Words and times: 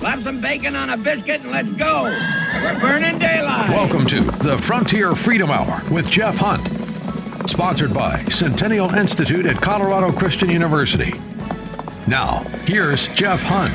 Slap 0.00 0.20
some 0.20 0.40
bacon 0.40 0.76
on 0.76 0.88
a 0.88 0.96
biscuit 0.96 1.42
and 1.42 1.50
let's 1.50 1.70
go. 1.72 2.04
We're 2.04 2.80
burning 2.80 3.18
daylight. 3.18 3.68
Welcome 3.68 4.06
to 4.06 4.22
the 4.22 4.56
Frontier 4.56 5.14
Freedom 5.14 5.50
Hour 5.50 5.82
with 5.92 6.08
Jeff 6.08 6.38
Hunt. 6.38 6.66
Sponsored 7.46 7.92
by 7.92 8.24
Centennial 8.24 8.88
Institute 8.94 9.44
at 9.44 9.60
Colorado 9.60 10.10
Christian 10.10 10.48
University. 10.48 11.12
Now, 12.06 12.44
here's 12.64 13.08
Jeff 13.08 13.42
Hunt. 13.42 13.74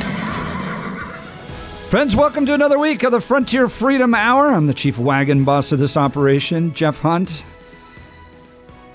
Friends, 1.91 2.15
welcome 2.15 2.47
to 2.47 2.55
another 2.55 2.79
week 2.79 3.03
of 3.03 3.11
the 3.11 3.21
Frontier 3.21 3.69
Freedom 3.69 4.15
Hour. 4.15 4.47
I'm 4.47 4.65
the 4.65 4.73
chief 4.73 4.97
wagon 4.97 5.43
boss 5.43 5.71
of 5.71 5.77
this 5.77 5.95
operation, 5.95 6.73
Jeff 6.73 7.01
Hunt. 7.01 7.45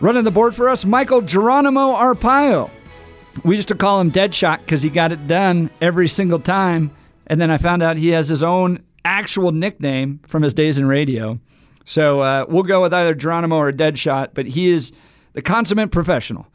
Running 0.01 0.25
the 0.25 0.33
board 0.33 0.57
for 0.57 0.69
us, 0.69 0.85
Michael 0.85 1.21
Geronimo 1.21 1.95
Arpaio. 1.95 2.71
We 3.45 3.55
used 3.55 3.69
to 3.69 3.77
call 3.77 4.01
him 4.01 4.11
Deadshot 4.11 4.63
because 4.65 4.83
he 4.83 4.91
got 4.91 5.13
it 5.13 5.29
done 5.29 5.71
every 5.81 6.09
single 6.09 6.41
time. 6.41 6.91
And 7.31 7.41
then 7.41 7.49
I 7.49 7.59
found 7.59 7.81
out 7.81 7.97
he 7.97 8.09
has 8.09 8.29
his 8.29 8.43
own 8.43 8.83
actual 9.05 9.53
nickname 9.53 10.19
from 10.27 10.43
his 10.43 10.53
days 10.53 10.79
in 10.79 10.87
radio. 10.87 11.39
So 11.85 12.21
uh, 12.21 12.45
we'll 12.49 12.65
go 12.65 12.83
with 12.83 12.93
either 12.93 13.15
Geronimo 13.15 13.57
or 13.57 13.73
Deadshot, 13.73 14.31
but 14.35 14.47
he 14.47 14.69
is 14.69 14.91
the 15.35 15.41
consummate 15.41 15.93
professional. 15.93 16.49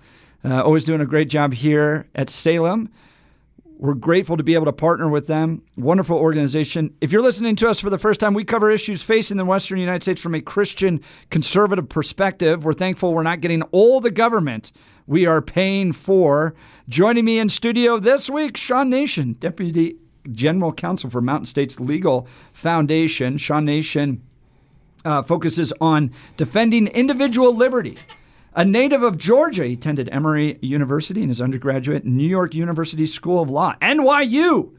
Uh, 0.43 0.61
always 0.61 0.83
doing 0.83 0.99
a 0.99 1.05
great 1.05 1.29
job 1.29 1.53
here 1.53 2.09
at 2.13 2.29
Salem. 2.29 2.89
We're 3.77 3.93
grateful 3.93 4.35
to 4.35 4.43
be 4.43 4.53
able 4.53 4.65
to 4.65 4.73
partner 4.73 5.07
with 5.07 5.27
them. 5.27 5.61
Wonderful 5.77 6.17
organization. 6.17 6.93
If 6.99 7.09
you're 7.09 7.23
listening 7.23 7.55
to 7.57 7.69
us 7.69 7.79
for 7.79 7.89
the 7.89 7.97
first 7.97 8.19
time, 8.19 8.33
we 8.33 8.43
cover 8.43 8.69
issues 8.69 9.01
facing 9.01 9.37
the 9.37 9.45
Western 9.45 9.79
United 9.79 10.03
States 10.03 10.21
from 10.21 10.35
a 10.35 10.41
Christian 10.41 10.99
conservative 11.29 11.87
perspective. 11.87 12.65
We're 12.65 12.73
thankful 12.73 13.13
we're 13.13 13.23
not 13.23 13.39
getting 13.39 13.61
all 13.71 14.01
the 14.01 14.11
government 14.11 14.73
we 15.07 15.25
are 15.25 15.41
paying 15.41 15.93
for. 15.93 16.53
Joining 16.89 17.23
me 17.23 17.39
in 17.39 17.47
studio 17.47 17.97
this 17.97 18.29
week, 18.29 18.57
Sean 18.57 18.89
Nation, 18.89 19.37
Deputy 19.39 19.95
General 20.31 20.73
Counsel 20.73 21.09
for 21.09 21.21
Mountain 21.21 21.45
States 21.45 21.79
Legal 21.79 22.27
Foundation. 22.53 23.37
Sean 23.37 23.65
Nation 23.65 24.21
uh, 25.03 25.21
focuses 25.21 25.71
on 25.79 26.11
defending 26.37 26.87
individual 26.87 27.55
liberty. 27.55 27.97
A 28.55 28.63
native 28.63 29.03
of 29.03 29.17
Georgia, 29.17 29.65
he 29.65 29.73
attended 29.73 30.09
Emory 30.11 30.57
University 30.61 31.21
in 31.21 31.29
his 31.29 31.41
undergraduate, 31.41 32.05
New 32.05 32.27
York 32.27 32.55
University 32.55 33.05
School 33.05 33.41
of 33.41 33.49
Law, 33.49 33.75
NYU. 33.81 34.73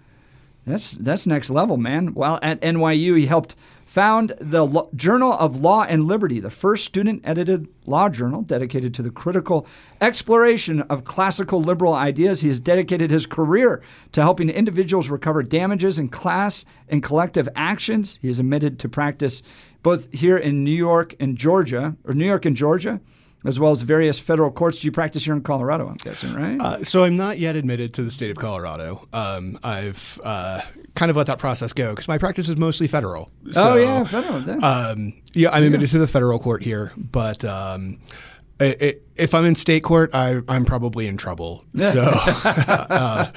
That's 0.67 0.93
that's 0.93 1.27
next 1.27 1.51
level, 1.51 1.77
man. 1.77 2.15
While 2.15 2.41
at 2.43 2.61
NYU, 2.61 3.17
he 3.19 3.27
helped 3.27 3.55
found 3.97 4.35
the 4.39 4.87
Journal 4.95 5.33
of 5.33 5.57
Law 5.57 5.85
and 5.85 6.05
Liberty, 6.07 6.39
the 6.39 6.51
first 6.51 6.85
student 6.85 7.23
edited 7.25 7.67
law 7.87 8.11
journal 8.11 8.43
dedicated 8.43 8.93
to 8.93 9.01
the 9.01 9.09
critical 9.09 9.67
exploration 10.03 10.83
of 10.83 11.05
classical 11.05 11.63
liberal 11.63 11.95
ideas. 11.95 12.43
He 12.43 12.49
has 12.49 12.61
dedicated 12.61 13.11
his 13.11 13.25
career 13.25 13.81
to 14.13 14.21
helping 14.21 14.51
individuals 14.51 15.09
recover 15.09 15.43
damages 15.43 15.99
in 15.99 16.11
class 16.11 16.67
and 16.91 17.03
collective 17.03 17.49
actions. 17.57 18.19
He 18.21 18.29
is 18.29 18.39
admitted 18.39 18.79
to 18.81 18.89
practice 18.91 19.43
both 19.83 20.13
here 20.13 20.37
in 20.37 20.63
New 20.63 20.77
York 20.77 21.15
and 21.19 21.39
Georgia, 21.39 21.97
or 22.05 22.13
New 22.13 22.27
York 22.27 22.45
and 22.45 22.55
Georgia 22.55 23.01
as 23.47 23.61
well 23.61 23.71
as 23.71 23.83
various 23.83 24.19
federal 24.19 24.51
courts. 24.51 24.81
Do 24.81 24.89
you 24.89 24.93
practice 24.93 25.25
here 25.25 25.35
in 25.35 25.43
Colorado? 25.43 25.89
I'm 25.89 25.97
guessing, 25.97 26.35
right? 26.35 26.61
Uh, 26.61 26.85
so 26.85 27.05
I'm 27.05 27.17
not 27.17 27.39
yet 27.39 27.57
admitted 27.57 27.95
to 27.95 28.03
the 28.03 28.11
state 28.11 28.31
of 28.31 28.37
Colorado. 28.37 29.07
Um, 29.13 29.59
I've 29.63 30.21
uh, 30.25 30.61
kind 30.95 31.11
of 31.11 31.17
let 31.17 31.27
that 31.29 31.39
process 31.39 31.73
go 31.73 31.91
because 31.91 32.09
my 32.09 32.19
practice 32.19 32.49
is 32.49 32.57
mostly 32.57 32.89
federal. 32.89 33.31
So, 33.53 33.73
oh 33.73 33.77
yeah, 33.77 34.05
federal. 34.05 34.65
Um, 34.65 35.15
yeah, 35.33 35.51
I'm 35.51 35.63
admitted 35.63 35.89
yeah. 35.89 35.93
to 35.93 35.99
the 35.99 36.09
federal 36.09 36.39
court 36.39 36.63
here, 36.63 36.93
but. 36.97 37.45
Um, 37.45 38.01
it, 38.59 38.81
it, 38.81 39.09
if 39.17 39.35
I'm 39.35 39.45
in 39.45 39.55
state 39.55 39.83
court, 39.83 40.15
I, 40.15 40.41
am 40.49 40.65
probably 40.65 41.07
in 41.07 41.19
trouble. 41.19 41.63
So, 41.77 42.01
uh, 42.05 43.31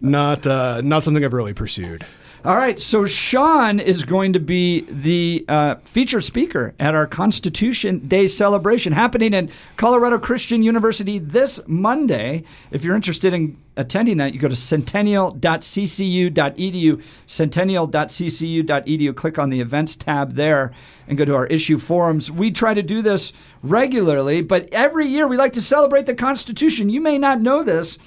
not 0.00 0.46
uh, 0.46 0.80
not 0.80 1.02
something 1.02 1.22
I've 1.22 1.34
really 1.34 1.52
pursued. 1.52 2.06
All 2.44 2.54
right, 2.54 2.78
so 2.78 3.04
Sean 3.04 3.80
is 3.80 4.04
going 4.04 4.32
to 4.32 4.38
be 4.38 4.82
the 4.82 5.44
uh, 5.48 5.74
featured 5.84 6.22
speaker 6.22 6.72
at 6.78 6.94
our 6.94 7.04
Constitution 7.04 8.06
Day 8.06 8.28
celebration 8.28 8.92
happening 8.92 9.34
in 9.34 9.50
Colorado 9.76 10.20
Christian 10.20 10.62
University 10.62 11.18
this 11.18 11.58
Monday. 11.66 12.44
If 12.70 12.84
you're 12.84 12.94
interested 12.94 13.34
in 13.34 13.58
attending 13.76 14.18
that, 14.18 14.34
you 14.34 14.38
go 14.38 14.46
to 14.46 14.54
centennial.ccu.edu, 14.54 17.02
centennial.ccu.edu, 17.26 19.16
click 19.16 19.38
on 19.40 19.50
the 19.50 19.60
events 19.60 19.96
tab 19.96 20.34
there, 20.34 20.72
and 21.08 21.18
go 21.18 21.24
to 21.24 21.34
our 21.34 21.48
issue 21.48 21.76
forums. 21.76 22.30
We 22.30 22.52
try 22.52 22.72
to 22.72 22.84
do 22.84 23.02
this 23.02 23.32
regularly, 23.64 24.42
but 24.42 24.68
every 24.70 25.08
year 25.08 25.26
we 25.26 25.36
like 25.36 25.54
to 25.54 25.62
celebrate 25.62 26.06
the 26.06 26.14
Constitution. 26.14 26.88
You 26.88 27.00
may 27.00 27.18
not 27.18 27.40
know 27.40 27.64
this, 27.64 27.98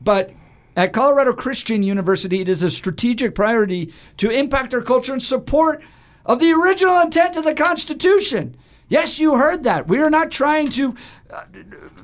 but 0.00 0.32
at 0.76 0.92
Colorado 0.92 1.32
Christian 1.32 1.82
University, 1.82 2.40
it 2.42 2.48
is 2.48 2.62
a 2.62 2.70
strategic 2.70 3.34
priority 3.34 3.92
to 4.18 4.30
impact 4.30 4.74
our 4.74 4.82
culture 4.82 5.14
in 5.14 5.20
support 5.20 5.82
of 6.26 6.38
the 6.38 6.52
original 6.52 7.00
intent 7.00 7.36
of 7.36 7.44
the 7.44 7.54
Constitution. 7.54 8.56
Yes, 8.88 9.18
you 9.18 9.36
heard 9.36 9.64
that. 9.64 9.88
We 9.88 9.98
are 9.98 10.10
not 10.10 10.30
trying 10.30 10.68
to 10.70 10.94
uh, 11.30 11.44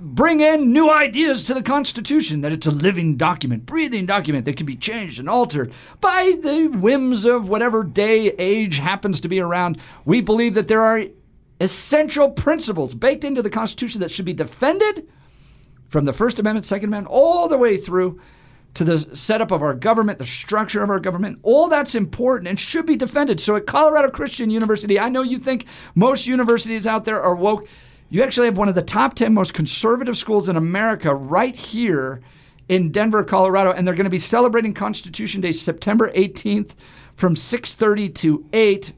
bring 0.01 0.41
in 0.41 0.73
new 0.73 0.91
ideas 0.91 1.45
to 1.45 1.55
the 1.55 1.63
Constitution, 1.63 2.41
that 2.41 2.53
it's 2.53 2.67
a 2.67 2.73
living 2.73 3.17
document, 3.17 3.67
breathing 3.67 4.07
document 4.07 4.47
that 4.47 4.57
can 4.57 4.67
be 4.67 4.75
changed 4.75 5.21
and 5.21 5.29
altered 5.29 5.73
by 6.01 6.37
the 6.43 6.67
whims 6.67 7.25
of 7.25 7.49
whatever 7.49 7.85
day, 7.85 8.31
age 8.39 8.79
happens 8.79 9.21
to 9.21 9.29
be 9.29 9.39
around. 9.39 9.79
We 10.05 10.21
believe 10.21 10.55
that 10.55 10.67
there 10.67 10.83
are 10.83 11.05
essential 11.61 12.31
principles 12.31 12.95
baked 12.95 13.23
into 13.23 13.43
the 13.43 13.51
Constitution 13.51 14.01
that 14.01 14.11
should 14.11 14.25
be 14.25 14.33
defended 14.33 15.07
from 15.89 16.05
the 16.05 16.13
First 16.13 16.41
Amendment, 16.41 16.67
Second 16.67 16.89
Amendment, 16.89 17.15
all 17.15 17.49
the 17.49 17.59
way 17.59 17.77
through 17.77 18.21
to 18.75 18.85
the 18.85 18.99
setup 19.15 19.51
of 19.51 19.63
our 19.63 19.75
government, 19.75 20.19
the 20.19 20.27
structure 20.27 20.83
of 20.83 20.91
our 20.91 21.01
government. 21.01 21.39
All 21.43 21.69
that's 21.69 21.95
important 21.95 22.49
and 22.49 22.59
should 22.59 22.87
be 22.87 22.97
defended. 22.97 23.41
So 23.41 23.57
at 23.57 23.67
Colorado 23.67 24.11
Christian 24.11 24.51
University, 24.51 24.99
I 24.99 25.09
know 25.09 25.23
you 25.23 25.39
think 25.39 25.67
most 25.95 26.27
universities 26.27 26.87
out 26.87 27.05
there 27.05 27.23
are 27.23 27.35
woke. 27.35 27.69
You 28.09 28.23
actually 28.23 28.47
have 28.47 28.59
one 28.59 28.69
of 28.69 28.75
the 28.75 28.83
top 28.83 29.15
10 29.15 29.33
most 29.33 29.55
conservative 29.55 30.17
schools 30.17 30.49
in 30.49 30.57
America 30.57 31.15
right 31.15 31.57
here 31.57 32.21
in 32.69 32.91
Denver, 32.91 33.25
Colorado, 33.25 33.73
and 33.73 33.87
they're 33.87 33.95
going 33.95 34.05
to 34.05 34.11
be 34.11 34.19
celebrating 34.19 34.73
Constitution 34.73 35.41
Day 35.41 35.53
September 35.53 36.11
18th 36.13 36.75
from 37.15 37.35
6:30 37.35 38.15
to 38.15 38.47
8 38.53 38.93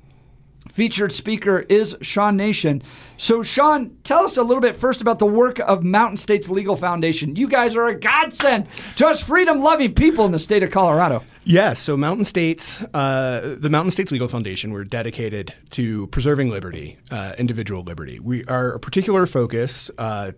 featured 0.74 1.12
speaker 1.12 1.60
is 1.68 1.96
Sean 2.00 2.36
Nation. 2.36 2.82
So, 3.16 3.44
Sean, 3.44 3.96
tell 4.02 4.24
us 4.24 4.36
a 4.36 4.42
little 4.42 4.60
bit 4.60 4.74
first 4.74 5.00
about 5.00 5.20
the 5.20 5.26
work 5.26 5.60
of 5.60 5.84
Mountain 5.84 6.16
States 6.16 6.50
Legal 6.50 6.74
Foundation. 6.74 7.36
You 7.36 7.46
guys 7.46 7.76
are 7.76 7.86
a 7.86 7.94
godsend 7.94 8.66
to 8.96 9.06
us 9.06 9.22
freedom 9.22 9.60
loving 9.60 9.94
people 9.94 10.24
in 10.24 10.32
the 10.32 10.38
state 10.40 10.64
of 10.64 10.72
Colorado. 10.72 11.22
Yes, 11.44 11.78
so 11.78 11.96
Mountain 11.96 12.24
States, 12.24 12.82
uh, 12.92 13.54
the 13.56 13.70
Mountain 13.70 13.92
States 13.92 14.10
Legal 14.10 14.26
Foundation, 14.26 14.72
we're 14.72 14.82
dedicated 14.82 15.54
to 15.70 16.08
preserving 16.08 16.50
liberty, 16.50 16.98
uh, 17.12 17.34
individual 17.38 17.84
liberty. 17.84 18.18
We 18.18 18.44
are 18.46 18.72
a 18.72 18.80
particular 18.80 19.26
focus. 19.26 19.92
Uh, 19.96 20.32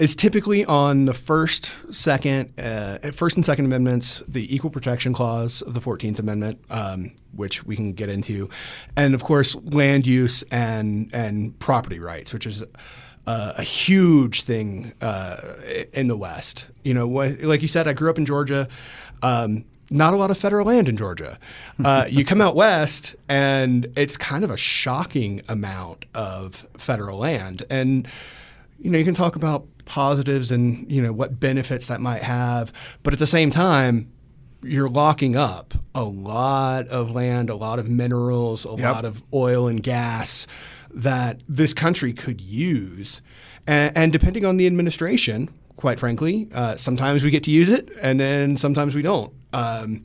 is 0.00 0.16
typically 0.16 0.64
on 0.64 1.04
the 1.04 1.12
first, 1.12 1.70
second, 1.90 2.58
uh, 2.58 2.98
first 3.12 3.36
and 3.36 3.44
second 3.44 3.66
amendments, 3.66 4.22
the 4.26 4.52
equal 4.52 4.70
protection 4.70 5.12
clause 5.12 5.60
of 5.60 5.74
the 5.74 5.80
Fourteenth 5.80 6.18
Amendment, 6.18 6.58
um, 6.70 7.12
which 7.36 7.64
we 7.64 7.76
can 7.76 7.92
get 7.92 8.08
into, 8.08 8.48
and 8.96 9.14
of 9.14 9.22
course 9.22 9.54
land 9.56 10.06
use 10.06 10.42
and 10.50 11.10
and 11.12 11.56
property 11.60 12.00
rights, 12.00 12.32
which 12.32 12.46
is. 12.46 12.64
Uh, 13.26 13.52
a 13.58 13.62
huge 13.62 14.42
thing 14.42 14.92
uh, 15.02 15.36
in 15.92 16.08
the 16.08 16.16
West. 16.16 16.64
You 16.82 16.94
know, 16.94 17.06
what, 17.06 17.42
like 17.42 17.60
you 17.60 17.68
said, 17.68 17.86
I 17.86 17.92
grew 17.92 18.08
up 18.08 18.16
in 18.16 18.24
Georgia. 18.24 18.66
Um, 19.22 19.66
not 19.90 20.14
a 20.14 20.16
lot 20.16 20.30
of 20.30 20.38
federal 20.38 20.66
land 20.66 20.88
in 20.88 20.96
Georgia. 20.96 21.38
Uh, 21.84 22.06
you 22.10 22.24
come 22.24 22.40
out 22.40 22.56
west, 22.56 23.14
and 23.28 23.92
it's 23.94 24.16
kind 24.16 24.42
of 24.42 24.50
a 24.50 24.56
shocking 24.56 25.42
amount 25.48 26.06
of 26.14 26.66
federal 26.78 27.18
land. 27.18 27.66
And 27.68 28.08
you 28.80 28.90
know, 28.90 28.98
you 28.98 29.04
can 29.04 29.14
talk 29.14 29.36
about 29.36 29.66
positives 29.84 30.50
and 30.52 30.90
you 30.90 31.02
know 31.02 31.12
what 31.12 31.38
benefits 31.40 31.86
that 31.86 32.00
might 32.00 32.22
have, 32.22 32.72
but 33.02 33.12
at 33.12 33.18
the 33.18 33.26
same 33.26 33.50
time, 33.50 34.10
you're 34.62 34.88
locking 34.88 35.36
up 35.36 35.74
a 35.94 36.04
lot 36.04 36.86
of 36.88 37.10
land, 37.10 37.50
a 37.50 37.54
lot 37.54 37.78
of 37.78 37.88
minerals, 37.88 38.64
a 38.64 38.70
yep. 38.70 38.80
lot 38.80 39.04
of 39.04 39.22
oil 39.32 39.66
and 39.68 39.82
gas 39.82 40.46
that 40.92 41.40
this 41.48 41.72
country 41.72 42.12
could 42.12 42.40
use. 42.40 43.22
And, 43.66 43.96
and 43.96 44.12
depending 44.12 44.44
on 44.44 44.56
the 44.56 44.66
administration, 44.66 45.48
quite 45.76 45.98
frankly, 45.98 46.48
uh, 46.52 46.76
sometimes 46.76 47.24
we 47.24 47.30
get 47.30 47.44
to 47.44 47.50
use 47.50 47.68
it, 47.68 47.90
and 48.00 48.20
then 48.20 48.56
sometimes 48.56 48.94
we 48.94 49.02
don't. 49.02 49.32
Um, 49.52 50.04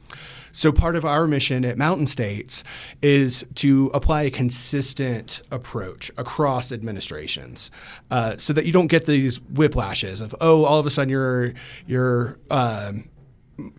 so, 0.55 0.71
part 0.71 0.95
of 0.95 1.03
our 1.03 1.27
mission 1.27 1.65
at 1.65 1.77
Mountain 1.77 2.07
States 2.07 2.63
is 3.01 3.43
to 3.55 3.91
apply 3.93 4.21
a 4.21 4.31
consistent 4.31 5.41
approach 5.51 6.09
across 6.15 6.71
administrations 6.71 7.69
uh, 8.09 8.37
so 8.37 8.53
that 8.53 8.65
you 8.65 8.71
don't 8.71 8.87
get 8.87 9.05
these 9.05 9.39
whiplashes 9.39 10.21
of, 10.21 10.33
oh, 10.39 10.63
all 10.63 10.79
of 10.79 10.85
a 10.85 10.89
sudden 10.89 11.09
you're, 11.09 11.53
you're, 11.87 12.39
um, 12.49 13.09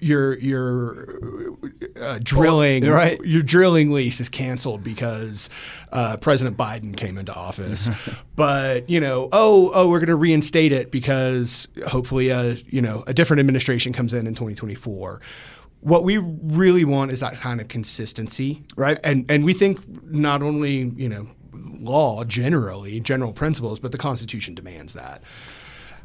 your 0.01 0.39
your 0.39 1.55
uh, 2.01 2.19
drilling 2.23 2.85
well, 2.85 2.95
right. 2.95 3.21
your 3.25 3.43
drilling 3.43 3.93
lease 3.93 4.21
is 4.21 4.31
canceled 4.31 4.83
because 4.83 5.51
uh, 5.93 6.17
President 6.17 6.57
Biden 6.57 6.97
came 6.97 7.19
into 7.19 7.35
office. 7.35 7.91
but 8.37 8.89
you 8.89 9.01
know, 9.01 9.29
oh 9.33 9.71
oh, 9.75 9.89
we're 9.91 9.99
going 9.99 10.09
to 10.09 10.17
reinstate 10.17 10.73
it 10.73 10.91
because 10.91 11.69
hopefully 11.89 12.31
a 12.31 12.55
you 12.71 12.81
know 12.81 13.05
a 13.07 13.13
different 13.13 13.41
administration 13.41 13.93
comes 13.93 14.15
in 14.15 14.27
in 14.27 14.33
2024 14.33 15.21
what 15.81 16.05
we 16.05 16.19
really 16.19 16.85
want 16.85 17.13
is 17.13 17.21
that 17.21 17.35
kind 17.35 17.61
of 17.61 17.69
consistency, 17.69 18.65
Right. 18.77 18.99
And 19.05 19.31
and 19.31 19.45
we 19.45 19.53
think 19.53 19.81
not 20.11 20.43
only 20.43 20.93
you 20.97 21.09
know 21.09 21.29
law 21.53 22.25
generally, 22.25 23.01
general 23.01 23.33
principles, 23.33 23.81
but 23.81 23.93
the 23.93 23.99
Constitution 23.99 24.55
demands 24.55 24.93
that. 24.95 25.23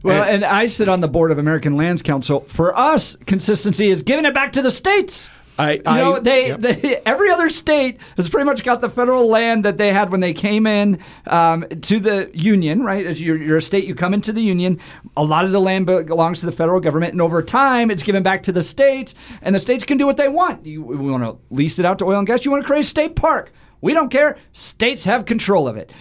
Well, 0.04 0.24
and 0.24 0.44
I 0.44 0.66
sit 0.66 0.90
on 0.90 1.02
the 1.02 1.08
board 1.08 1.32
of 1.32 1.38
American 1.38 1.78
Lands 1.78 2.02
Council. 2.02 2.40
For 2.42 2.76
us, 2.76 3.16
consistency 3.28 3.90
is 3.90 4.02
giving 4.02 4.26
it 4.26 4.34
back 4.34 4.52
to 4.54 4.62
the 4.62 4.72
states. 4.72 5.30
I, 5.58 5.74
You 5.74 5.82
know, 6.04 6.20
they, 6.20 6.48
yep. 6.48 6.62
they 6.62 7.02
every 7.06 7.30
other 7.30 7.50
state 7.50 8.00
has 8.18 8.30
pretty 8.30 8.46
much 8.46 8.64
got 8.64 8.82
the 8.82 8.90
federal 8.90 9.28
land 9.28 9.66
that 9.66 9.78
they 9.78 9.94
had 9.94 10.10
when 10.10 10.20
they 10.20 10.34
came 10.34 10.66
in 10.66 11.00
um, 11.28 11.68
to 11.68 12.00
the 12.00 12.32
union, 12.34 12.84
right? 12.84 13.06
As 13.06 13.22
you're, 13.22 13.38
you're 13.38 13.58
a 13.58 13.62
state, 13.62 13.86
you 13.86 13.96
come 13.96 14.14
into 14.14 14.34
the 14.34 14.42
union. 14.42 14.80
A 15.18 15.24
lot 15.24 15.46
of 15.46 15.52
the 15.52 15.62
land 15.62 15.86
belongs 15.86 16.40
to 16.40 16.46
the 16.46 16.52
federal 16.52 16.80
government, 16.80 17.14
and 17.14 17.22
over 17.22 17.44
time, 17.44 17.92
it's 17.92 18.04
given 18.04 18.24
back 18.24 18.44
to 18.44 18.52
the 18.52 18.64
states, 18.64 19.14
and 19.42 19.54
the 19.54 19.60
states 19.60 19.84
can 19.84 19.98
do 19.98 20.06
what 20.06 20.18
they 20.18 20.28
want. 20.28 20.66
You, 20.66 20.82
we 20.82 21.12
want 21.12 21.24
to 21.24 21.38
lease 21.54 21.80
it 21.80 21.86
out 21.86 22.00
to 22.00 22.06
oil 22.06 22.18
and 22.18 22.28
gas. 22.28 22.46
You 22.46 22.52
want 22.52 22.64
to 22.64 22.68
create 22.68 22.86
a 22.86 22.88
state 22.88 23.16
park. 23.16 23.52
We 23.82 23.94
don't 23.94 24.10
care. 24.10 24.38
States 24.54 25.04
have 25.04 25.26
control 25.26 25.68
of 25.68 25.76
it. 25.76 25.92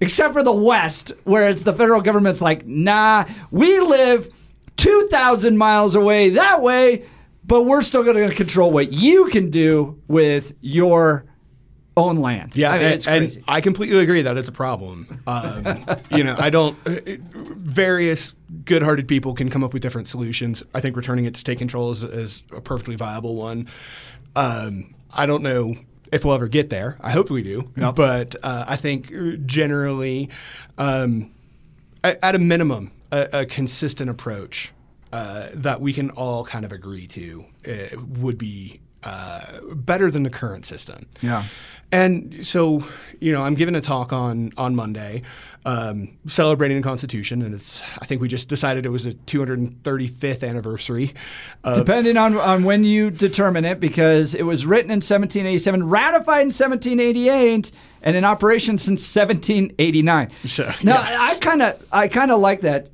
Except 0.00 0.34
for 0.34 0.42
the 0.42 0.52
West, 0.52 1.12
where 1.22 1.48
it's 1.48 1.62
the 1.62 1.72
federal 1.72 2.00
government's 2.00 2.42
like, 2.42 2.66
nah, 2.66 3.24
we 3.52 3.78
live 3.78 4.32
2,000 4.76 5.56
miles 5.56 5.94
away 5.94 6.30
that 6.30 6.60
way, 6.60 7.04
but 7.44 7.62
we're 7.62 7.82
still 7.82 8.02
going 8.04 8.28
to 8.28 8.34
control 8.34 8.70
what 8.70 8.92
you 8.92 9.26
can 9.26 9.50
do 9.50 10.00
with 10.08 10.52
your 10.60 11.24
own 11.96 12.16
land. 12.16 12.56
Yeah, 12.56 12.70
I 12.70 12.76
mean, 12.78 12.84
and, 12.86 12.94
it's 12.94 13.06
and. 13.06 13.44
I 13.46 13.60
completely 13.60 13.98
agree 13.98 14.22
that 14.22 14.36
it's 14.38 14.48
a 14.48 14.52
problem. 14.52 15.20
Um, 15.26 15.84
you 16.10 16.24
know, 16.24 16.36
I 16.38 16.48
don't. 16.50 16.76
uh, 16.86 17.00
Various 17.34 18.34
good-hearted 18.64 19.08
people 19.08 19.34
can 19.34 19.48
come 19.50 19.62
up 19.64 19.72
with 19.72 19.82
different 19.82 20.08
solutions. 20.08 20.62
I 20.74 20.80
think 20.80 20.96
returning 20.96 21.24
it 21.26 21.34
to 21.34 21.40
state 21.40 21.58
control 21.58 21.90
is, 21.90 22.02
is 22.02 22.42
a 22.54 22.60
perfectly 22.60 22.96
viable 22.96 23.34
one. 23.36 23.68
Um, 24.36 24.94
I 25.12 25.26
don't 25.26 25.42
know 25.42 25.74
if 26.10 26.24
we'll 26.24 26.34
ever 26.34 26.48
get 26.48 26.70
there. 26.70 26.96
I 27.00 27.10
hope 27.10 27.30
we 27.30 27.42
do, 27.42 27.70
Yep. 27.76 27.94
but 27.94 28.36
uh, 28.42 28.64
I 28.68 28.76
think 28.76 29.10
generally, 29.46 30.28
um, 30.78 31.30
at, 32.04 32.18
at 32.22 32.34
a 32.34 32.38
minimum, 32.38 32.90
a, 33.10 33.28
a 33.32 33.46
consistent 33.46 34.10
approach 34.10 34.72
uh, 35.12 35.48
that 35.54 35.80
we 35.80 35.92
can 35.92 36.10
all 36.10 36.44
kind 36.44 36.64
of 36.64 36.72
agree 36.72 37.06
to 37.06 37.44
uh, 37.68 38.00
would 38.18 38.38
be 38.38 38.80
uh, 39.02 39.60
better 39.74 40.10
than 40.10 40.22
the 40.22 40.30
current 40.30 40.64
system. 40.64 41.06
Yeah. 41.20 41.44
And 41.90 42.46
so, 42.46 42.84
you 43.20 43.32
know, 43.32 43.42
I'm 43.42 43.54
giving 43.54 43.74
a 43.74 43.80
talk 43.80 44.12
on 44.14 44.52
on 44.56 44.74
Monday, 44.74 45.22
um, 45.66 46.16
celebrating 46.26 46.78
the 46.78 46.82
Constitution, 46.82 47.42
and 47.42 47.54
it's 47.54 47.82
I 47.98 48.06
think 48.06 48.22
we 48.22 48.28
just 48.28 48.48
decided 48.48 48.86
it 48.86 48.88
was 48.88 49.04
a 49.04 49.12
235th 49.12 50.48
anniversary. 50.48 51.12
Of, 51.64 51.76
Depending 51.76 52.16
on, 52.16 52.38
on 52.38 52.64
when 52.64 52.84
you 52.84 53.10
determine 53.10 53.66
it, 53.66 53.78
because 53.78 54.34
it 54.34 54.44
was 54.44 54.64
written 54.64 54.90
in 54.90 54.96
1787, 54.96 55.86
ratified 55.86 56.42
in 56.42 56.46
1788, 56.46 57.72
and 58.02 58.16
in 58.16 58.24
operation 58.24 58.78
since 58.78 59.14
1789. 59.14 60.30
So, 60.46 60.72
now, 60.82 61.02
yes. 61.02 61.18
I 61.18 61.34
kind 61.40 61.60
of 61.60 61.86
I 61.92 62.08
kind 62.08 62.30
of 62.30 62.40
like 62.40 62.62
that. 62.62 62.91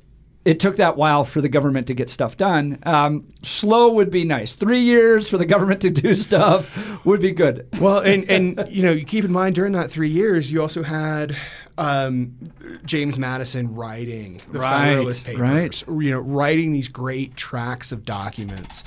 It 0.49 0.59
took 0.59 0.77
that 0.77 0.97
while 0.97 1.25
for 1.25 1.41
the 1.41 1.47
government 1.47 1.85
to 1.87 1.93
get 1.93 2.09
stuff 2.09 2.35
done. 2.35 2.79
Um, 2.81 3.27
slow 3.43 3.93
would 3.93 4.09
be 4.09 4.25
nice. 4.25 4.53
Three 4.53 4.79
years 4.79 5.29
for 5.29 5.37
the 5.37 5.45
government 5.45 5.79
to 5.81 5.91
do 5.91 6.15
stuff 6.15 6.67
would 7.05 7.21
be 7.21 7.29
good. 7.29 7.67
well, 7.79 7.99
and 7.99 8.27
and 8.27 8.67
you 8.67 8.81
know, 8.81 8.89
you 8.89 9.05
keep 9.05 9.23
in 9.23 9.31
mind 9.31 9.53
during 9.53 9.73
that 9.73 9.91
three 9.91 10.09
years, 10.09 10.51
you 10.51 10.59
also 10.59 10.81
had 10.81 11.37
um, 11.77 12.35
James 12.83 13.19
Madison 13.19 13.75
writing 13.75 14.41
the 14.51 14.57
Right, 14.57 14.87
Federalist 14.87 15.23
Papers, 15.23 15.39
right. 15.87 16.03
you 16.03 16.09
know, 16.09 16.19
writing 16.19 16.73
these 16.73 16.87
great 16.87 17.35
tracts 17.35 17.91
of 17.91 18.03
documents, 18.03 18.83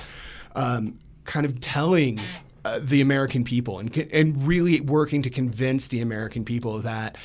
um, 0.57 0.99
kind 1.23 1.45
of 1.45 1.61
telling. 1.61 2.19
Uh, 2.65 2.79
the 2.81 3.01
American 3.01 3.43
people 3.43 3.77
and 3.77 3.93
and 4.13 4.47
really 4.47 4.79
working 4.79 5.21
to 5.21 5.29
convince 5.29 5.87
the 5.87 5.99
American 5.99 6.45
people 6.45 6.79
that 6.79 7.17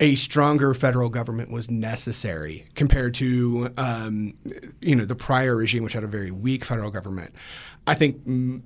a 0.00 0.14
stronger 0.16 0.74
federal 0.74 1.08
government 1.08 1.50
was 1.50 1.70
necessary 1.70 2.66
compared 2.74 3.14
to 3.14 3.72
um, 3.78 4.34
you 4.80 4.94
know 4.94 5.04
the 5.04 5.14
prior 5.14 5.56
regime, 5.56 5.82
which 5.82 5.94
had 5.94 6.04
a 6.04 6.08
very 6.08 6.30
weak 6.30 6.64
federal 6.64 6.90
government. 6.90 7.34
I 7.86 7.94
think 7.94 8.62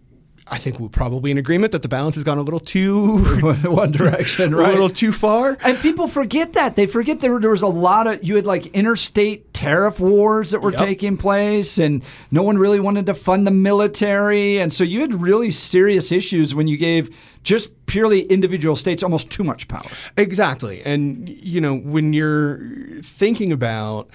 I 0.52 0.58
think 0.58 0.80
we're 0.80 0.88
probably 0.88 1.30
in 1.30 1.38
agreement 1.38 1.70
that 1.72 1.82
the 1.82 1.88
balance 1.88 2.16
has 2.16 2.24
gone 2.24 2.36
a 2.38 2.42
little 2.42 2.58
too 2.58 3.40
One 3.62 3.92
direction, 3.92 4.52
right? 4.56 4.68
a 4.68 4.72
little 4.72 4.88
too 4.90 5.12
far. 5.12 5.56
And 5.62 5.78
people 5.78 6.08
forget 6.08 6.54
that. 6.54 6.74
They 6.74 6.86
forget 6.88 7.20
there, 7.20 7.38
there 7.38 7.50
was 7.50 7.62
a 7.62 7.68
lot 7.68 8.08
of, 8.08 8.24
you 8.24 8.34
had 8.34 8.46
like 8.46 8.66
interstate 8.68 9.54
tariff 9.54 10.00
wars 10.00 10.50
that 10.50 10.60
were 10.60 10.72
Yep. 10.72 10.80
taking 10.80 11.16
place, 11.16 11.78
and 11.78 12.02
no 12.32 12.42
one 12.42 12.58
really 12.58 12.80
wanted 12.80 13.06
to 13.06 13.14
fund 13.14 13.46
the 13.46 13.50
military. 13.52 14.58
And 14.60 14.72
so 14.72 14.82
you 14.82 15.00
had 15.00 15.20
really 15.22 15.50
serious 15.52 16.10
issues 16.10 16.54
when 16.54 16.66
you 16.66 16.76
gave 16.76 17.10
just 17.44 17.70
purely 17.86 18.22
individual 18.22 18.74
states 18.76 19.02
almost 19.02 19.30
too 19.30 19.44
much 19.44 19.68
power. 19.68 19.88
Exactly. 20.16 20.82
And, 20.82 21.28
you 21.28 21.60
know, 21.60 21.76
when 21.76 22.12
you're 22.12 22.60
thinking 23.02 23.52
about 23.52 24.10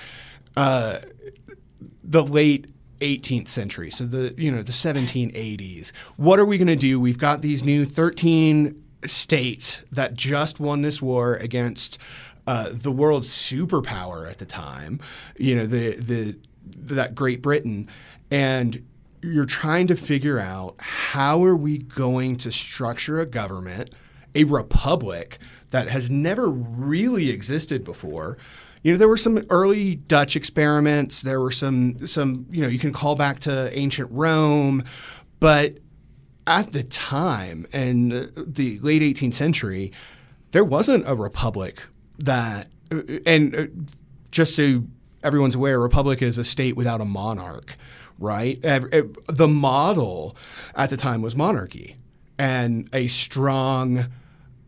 uh, 0.57 0.99
the 2.03 2.23
late 2.23 2.67
18th 3.01 3.47
century, 3.47 3.89
so 3.89 4.06
the, 4.06 4.33
you 4.38 4.51
know, 4.51 4.62
the 4.62 4.71
1780s, 4.71 5.92
what 6.18 6.39
are 6.39 6.45
we 6.45 6.57
going 6.57 6.68
to 6.68 6.75
do? 6.75 7.00
We've 7.00 7.18
got 7.18 7.42
these 7.42 7.63
new 7.63 7.86
13 7.86 8.81
states 9.06 9.81
that 9.92 10.13
just 10.13 10.59
won 10.59 10.81
this 10.81 11.01
war 11.01 11.36
against 11.36 11.97
uh, 12.47 12.69
the 12.71 12.92
world's 12.92 13.30
superpower 13.30 14.30
at 14.30 14.38
the 14.38 14.45
time, 14.45 15.00
you 15.38 15.56
know, 15.56 15.65
the, 15.65 15.95
the, 15.95 16.38
that 16.65 17.15
Great 17.15 17.42
Britain. 17.42 17.89
And 18.31 18.86
you're 19.21 19.45
trying 19.45 19.88
to 19.88 19.95
figure 19.95 20.39
out 20.39 20.75
how 20.77 21.44
are 21.44 21.56
we 21.56 21.77
going 21.77 22.38
to 22.38 22.51
structure 22.51 23.19
a 23.19 23.25
government, 23.25 23.92
a 24.33 24.44
republic 24.44 25.39
that 25.71 25.88
has 25.88 26.09
never 26.09 26.47
really 26.47 27.30
existed 27.30 27.83
before. 27.83 28.38
You 28.85 28.91
know, 28.91 28.99
there 28.99 29.07
were 29.07 29.17
some 29.17 29.43
early 29.49 29.95
Dutch 29.95 30.35
experiments. 30.35 31.23
There 31.23 31.41
were 31.41 31.49
some 31.49 32.05
some 32.05 32.45
you 32.51 32.61
know 32.61 32.67
you 32.67 32.77
can 32.77 32.93
call 32.93 33.15
back 33.15 33.39
to 33.39 33.75
ancient 33.75 34.11
Rome, 34.11 34.83
but 35.39 35.79
at 36.45 36.71
the 36.71 36.83
time 36.83 37.65
in 37.73 38.31
the 38.35 38.77
late 38.83 39.01
18th 39.01 39.33
century, 39.33 39.91
there 40.51 40.63
wasn't 40.63 41.09
a 41.09 41.15
republic 41.15 41.81
that, 42.19 42.67
and 43.25 43.55
uh, 43.55 43.65
just 44.29 44.55
so 44.55 44.83
everyone's 45.23 45.55
aware, 45.55 45.77
a 45.77 45.79
republic 45.79 46.21
is 46.21 46.37
a 46.37 46.43
state 46.43 46.75
without 46.75 47.01
a 47.01 47.05
monarch, 47.05 47.75
right? 48.19 48.61
The 48.61 49.47
model 49.47 50.37
at 50.75 50.91
the 50.91 50.97
time 50.97 51.23
was 51.23 51.35
monarchy 51.35 51.95
and 52.37 52.87
a 52.93 53.07
strong. 53.07 54.11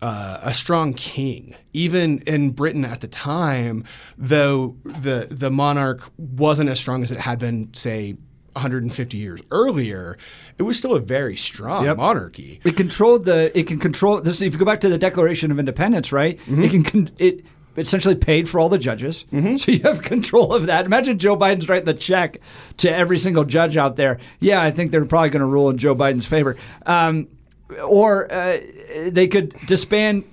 Uh, 0.02 0.40
a 0.44 0.54
strong 0.54 0.94
king. 0.94 1.56
Even 1.74 2.20
in 2.28 2.52
Britain 2.52 2.86
at 2.86 3.02
the 3.02 3.08
time, 3.08 3.84
though 4.18 4.76
the 4.84 5.28
the 5.32 5.50
monarch 5.50 6.12
wasn't 6.18 6.70
as 6.70 6.80
strong 6.80 7.02
as 7.04 7.10
it 7.12 7.20
had 7.20 7.40
been, 7.40 7.74
say, 7.74 8.16
150 8.54 9.18
years 9.18 9.42
earlier, 9.52 10.18
it 10.60 10.64
was 10.64 10.78
still 10.78 10.94
a 10.96 11.00
very 11.00 11.36
strong 11.36 11.86
Yep. 11.86 11.98
monarchy. 11.98 12.60
It 12.64 12.78
controlled 12.78 13.26
the. 13.26 13.58
It 13.58 13.66
can 13.68 13.80
control 13.80 14.22
this. 14.22 14.40
If 14.42 14.54
you 14.54 14.60
go 14.60 14.66
back 14.66 14.82
to 14.82 14.90
the 14.90 14.98
Declaration 15.00 15.52
of 15.52 15.58
Independence, 15.60 16.12
right? 16.12 16.40
It 16.48 16.70
can. 16.70 16.84
Con, 16.84 17.10
it 17.18 17.44
essentially 17.76 18.16
paid 18.16 18.50
for 18.50 18.60
all 18.60 18.70
the 18.70 18.80
judges, 18.80 19.26
so 19.32 19.72
you 19.72 19.80
have 19.82 20.02
control 20.02 20.54
of 20.54 20.66
that. 20.66 20.86
Imagine 20.88 21.20
Joe 21.20 21.38
Biden's 21.38 21.70
writing 21.70 21.86
the 21.86 21.94
check 21.94 22.38
to 22.78 22.92
every 22.96 23.20
single 23.20 23.46
judge 23.46 23.78
out 23.78 23.96
there. 23.96 24.18
Yeah, 24.40 24.62
I 24.62 24.72
think 24.72 24.90
they're 24.92 25.06
probably 25.06 25.30
going 25.30 25.42
to 25.42 25.46
rule 25.48 25.70
in 25.70 25.78
Joe 25.78 25.94
Biden's 25.96 26.26
favor. 26.26 26.56
Um, 26.88 27.28
or 27.84 28.32
uh, 28.32 28.60
they 29.10 29.28
could 29.28 29.54
disband 29.66 30.24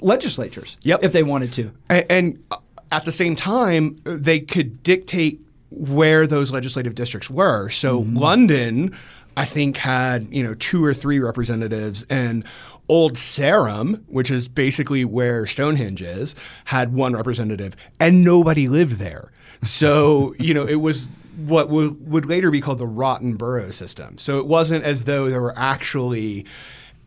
legislatures 0.00 0.76
Yep. 0.82 1.00
if 1.02 1.12
they 1.12 1.22
wanted 1.22 1.52
to. 1.54 1.70
And, 1.88 2.06
and 2.10 2.44
uh, 2.50 2.56
at 2.92 3.04
the 3.04 3.12
same 3.12 3.36
time, 3.36 4.00
they 4.04 4.40
could 4.40 4.82
dictate 4.82 5.40
where 5.70 6.26
those 6.26 6.50
legislative 6.52 6.94
districts 6.94 7.28
were. 7.28 7.68
So 7.70 7.98
London, 8.00 8.96
I 9.36 9.44
think, 9.44 9.78
had 9.78 10.28
you 10.32 10.42
know 10.42 10.54
two 10.54 10.84
or 10.84 10.94
three 10.94 11.18
representatives, 11.18 12.06
and 12.08 12.44
Old 12.88 13.18
Sarum, 13.18 14.04
which 14.06 14.30
is 14.30 14.46
basically 14.48 15.04
where 15.04 15.46
Stonehenge 15.46 16.02
is, 16.02 16.34
had 16.66 16.92
one 16.94 17.14
representative, 17.16 17.76
and 17.98 18.22
nobody 18.24 18.68
lived 18.68 18.98
there. 18.98 19.32
So 19.62 20.34
you 20.38 20.54
know 20.54 20.64
it 20.64 20.76
was 20.76 21.08
what 21.36 21.68
would, 21.68 22.10
would 22.10 22.26
later 22.26 22.50
be 22.50 22.60
called 22.60 22.78
the 22.78 22.86
rotten 22.86 23.36
borough 23.36 23.70
system. 23.70 24.18
So 24.18 24.38
it 24.38 24.46
wasn't 24.46 24.84
as 24.84 25.04
though 25.04 25.28
there 25.28 25.40
were 25.40 25.56
actually 25.56 26.46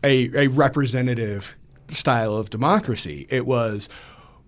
a, 0.04 0.30
a 0.36 0.46
representative 0.48 1.54
style 1.88 2.36
of 2.36 2.50
democracy. 2.50 3.26
It 3.28 3.46
was 3.46 3.88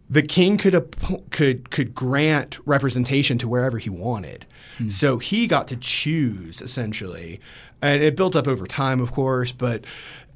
the 0.09 0.23
king 0.23 0.59
could 0.59 0.95
could 1.31 1.71
could 1.71 1.95
grant 1.95 2.59
representation 2.67 3.39
to 3.39 3.49
wherever 3.49 3.79
he 3.79 3.91
wanted. 3.91 4.47
So 4.89 5.19
he 5.19 5.47
got 5.47 5.69
to 5.69 5.77
choose 5.77 6.61
essentially, 6.61 7.41
and 7.81 8.03
it 8.03 8.17
built 8.17 8.35
up 8.35 8.49
over 8.49 8.67
time, 8.67 9.01
of 9.01 9.13
course. 9.13 9.53
But 9.53 9.85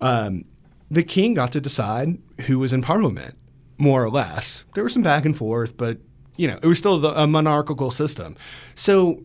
um, 0.01 0.45
the 0.91 1.03
king 1.03 1.35
got 1.35 1.53
to 1.53 1.61
decide 1.61 2.19
who 2.43 2.59
was 2.59 2.73
in 2.73 2.83
parliament, 2.83 3.37
more 3.79 4.05
or 4.05 4.11
less. 4.11 4.65
There 4.75 4.85
was 4.85 4.93
some 4.93 5.03
back 5.03 5.25
and 5.25 5.37
forth, 5.37 5.77
but 5.77 5.99
you 6.37 6.47
know 6.47 6.59
it 6.63 6.67
was 6.67 6.79
still 6.79 6.99
the, 6.99 7.21
a 7.21 7.27
monarchical 7.27 7.91
system. 7.91 8.37
So 8.75 9.23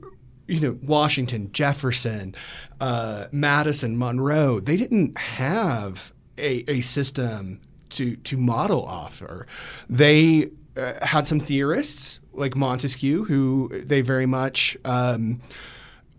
you 0.51 0.59
know, 0.59 0.77
Washington, 0.83 1.49
Jefferson, 1.53 2.35
uh, 2.81 3.27
Madison, 3.31 3.97
Monroe, 3.97 4.59
they 4.59 4.75
didn't 4.75 5.17
have 5.17 6.11
a, 6.37 6.69
a 6.69 6.81
system 6.81 7.61
to 7.91 8.17
to 8.17 8.37
model 8.37 8.83
off. 8.83 9.21
Or 9.21 9.47
they 9.89 10.49
uh, 10.75 11.05
had 11.05 11.25
some 11.25 11.39
theorists 11.39 12.19
like 12.33 12.55
Montesquieu, 12.55 13.25
who 13.25 13.81
they 13.83 14.01
very 14.01 14.25
much 14.25 14.77
um, 14.83 15.41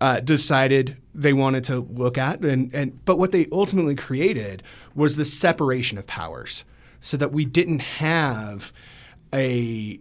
uh, 0.01 0.19
decided 0.19 0.97
they 1.13 1.33
wanted 1.33 1.63
to 1.65 1.81
look 1.81 2.17
at, 2.17 2.43
and, 2.43 2.73
and 2.73 3.05
but 3.05 3.17
what 3.19 3.31
they 3.31 3.47
ultimately 3.51 3.95
created 3.95 4.63
was 4.95 5.15
the 5.15 5.25
separation 5.25 5.97
of 5.97 6.07
powers, 6.07 6.65
so 6.99 7.17
that 7.17 7.31
we 7.31 7.45
didn't 7.45 7.79
have 7.79 8.73
a 9.31 9.99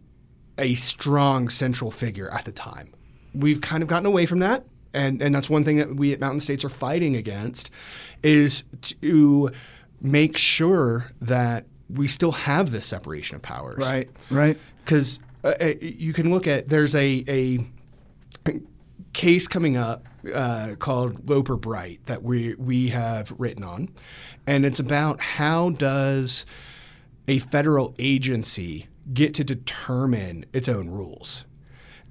a 0.62 0.74
strong 0.76 1.48
central 1.48 1.90
figure 1.90 2.30
at 2.30 2.44
the 2.44 2.52
time. 2.52 2.92
We've 3.34 3.60
kind 3.60 3.82
of 3.82 3.88
gotten 3.88 4.06
away 4.06 4.26
from 4.26 4.38
that, 4.38 4.64
and 4.94 5.20
and 5.20 5.34
that's 5.34 5.50
one 5.50 5.64
thing 5.64 5.76
that 5.78 5.96
we 5.96 6.12
at 6.12 6.20
Mountain 6.20 6.40
States 6.40 6.64
are 6.64 6.70
fighting 6.70 7.16
against, 7.16 7.70
is 8.22 8.62
to 9.00 9.50
make 10.00 10.36
sure 10.36 11.10
that 11.20 11.66
we 11.90 12.08
still 12.08 12.32
have 12.32 12.70
this 12.70 12.86
separation 12.86 13.36
of 13.36 13.42
powers. 13.42 13.78
Right, 13.78 14.08
right. 14.30 14.58
Because 14.84 15.18
uh, 15.44 15.54
uh, 15.60 15.74
you 15.80 16.12
can 16.12 16.30
look 16.30 16.46
at 16.46 16.68
there's 16.68 16.94
a 16.94 17.24
a 17.28 17.58
case 19.12 19.48
coming 19.48 19.76
up 19.76 20.06
uh, 20.32 20.76
called 20.78 21.28
Loper 21.28 21.56
Bright 21.56 22.06
that 22.06 22.22
we 22.22 22.54
we 22.54 22.88
have 22.90 23.34
written 23.36 23.64
on, 23.64 23.88
and 24.46 24.64
it's 24.64 24.80
about 24.80 25.20
how 25.20 25.70
does 25.70 26.46
a 27.28 27.38
federal 27.38 27.94
agency 27.98 28.88
get 29.12 29.34
to 29.34 29.44
determine 29.44 30.44
its 30.52 30.68
own 30.68 30.90
rules. 30.90 31.44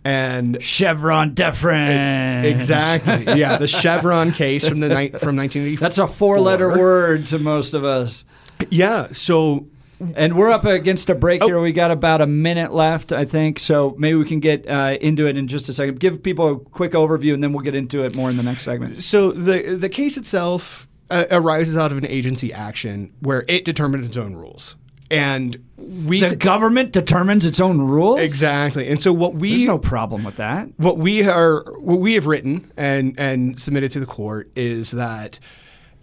And 0.03 0.61
Chevron 0.63 1.35
deference. 1.35 2.47
exactly, 2.47 3.25
yeah, 3.39 3.57
the 3.57 3.67
Chevron 3.81 4.31
case 4.31 4.67
from 4.67 4.79
the 4.79 4.89
ni- 4.89 5.09
from 5.09 5.35
1984. 5.35 5.77
That's 5.79 5.97
a 5.99 6.07
four-letter 6.07 6.69
word 6.69 7.27
to 7.27 7.37
most 7.37 7.75
of 7.75 7.83
us. 7.83 8.25
Yeah, 8.71 9.09
so 9.11 9.67
And 10.15 10.35
we're 10.35 10.49
up 10.49 10.65
against 10.65 11.11
a 11.11 11.15
break 11.15 11.43
here. 11.43 11.61
We 11.61 11.71
got 11.71 11.91
about 11.91 12.21
a 12.21 12.25
minute 12.25 12.73
left, 12.73 13.11
I 13.11 13.25
think. 13.25 13.59
So 13.59 13.95
maybe 13.99 14.15
we 14.15 14.25
can 14.25 14.39
get 14.39 14.67
uh, 14.67 14.97
into 15.01 15.27
it 15.27 15.37
in 15.37 15.47
just 15.47 15.69
a 15.69 15.73
second. 15.73 15.99
Give 15.99 16.21
people 16.23 16.51
a 16.51 16.57
quick 16.59 16.93
overview, 16.93 17.35
and 17.35 17.43
then 17.43 17.53
we'll 17.53 17.63
get 17.63 17.75
into 17.75 18.03
it 18.03 18.15
more 18.15 18.31
in 18.31 18.37
the 18.37 18.43
next 18.43 18.63
segment. 18.63 19.03
So 19.03 19.31
the 19.31 19.75
the 19.75 19.89
case 19.89 20.17
itself 20.17 20.87
uh, 21.11 21.25
arises 21.29 21.77
out 21.77 21.91
of 21.91 21.99
an 21.99 22.07
agency 22.07 22.51
action 22.51 23.13
where 23.19 23.45
it 23.47 23.65
determined 23.65 24.03
its 24.05 24.17
own 24.17 24.33
rules, 24.35 24.75
and 25.11 25.63
we 25.77 26.21
The 26.21 26.35
government 26.35 26.91
determines 26.93 27.45
its 27.45 27.59
own 27.59 27.81
rules. 27.81 28.19
exactly. 28.19 28.87
And 28.89 29.01
so 29.01 29.11
what 29.13 29.35
we 29.35 29.51
There's 29.51 29.63
no 29.65 29.77
problem 29.77 30.23
with 30.23 30.37
that. 30.37 30.69
what 30.77 30.97
we 30.97 31.23
are 31.27 31.63
what 31.79 31.99
we 31.99 32.13
have 32.15 32.25
written 32.27 32.71
and 32.77 33.19
and 33.19 33.59
submitted 33.59 33.91
to 33.91 33.99
the 33.99 34.05
court 34.05 34.49
is 34.55 34.91
that 34.91 35.37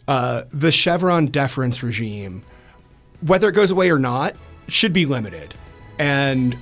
uh, 0.07 0.45
the 0.53 0.71
Chevron 0.73 1.27
deference 1.27 1.83
regime, 1.83 2.43
whether 3.21 3.49
it 3.49 3.53
goes 3.53 3.71
away 3.71 3.91
or 3.91 3.99
not, 3.99 4.35
should 4.69 4.93
be 4.93 5.05
limited, 5.07 5.55
and 5.99 6.57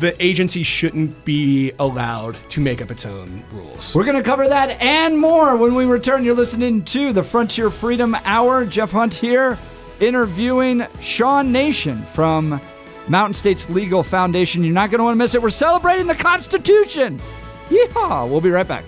the 0.00 0.14
agency 0.24 0.62
shouldn't 0.62 1.24
be 1.24 1.72
allowed 1.78 2.36
to 2.50 2.60
make 2.60 2.80
up 2.80 2.90
its 2.90 3.04
own 3.04 3.42
rules. 3.52 3.94
We're 3.94 4.04
going 4.04 4.16
to 4.16 4.22
cover 4.22 4.48
that 4.48 4.70
and 4.82 5.18
more 5.18 5.56
when 5.56 5.74
we 5.74 5.84
return. 5.84 6.24
You're 6.24 6.34
listening 6.36 6.84
to 6.86 7.12
the 7.12 7.22
Frontier 7.22 7.68
Freedom 7.70 8.14
Hour. 8.24 8.64
Jeff 8.64 8.90
Hunt 8.92 9.14
here, 9.14 9.58
interviewing 10.00 10.86
Sean 11.00 11.52
Nation 11.52 12.02
from 12.12 12.60
Mountain 13.08 13.34
States 13.34 13.68
Legal 13.68 14.02
Foundation. 14.02 14.64
You're 14.64 14.74
not 14.74 14.90
going 14.90 14.98
to 14.98 15.04
want 15.04 15.14
to 15.14 15.18
miss 15.18 15.34
it. 15.34 15.42
We're 15.42 15.50
celebrating 15.50 16.06
the 16.06 16.14
Constitution. 16.14 17.20
Yeehaw! 17.68 18.28
We'll 18.28 18.40
be 18.40 18.50
right 18.50 18.66
back. 18.66 18.84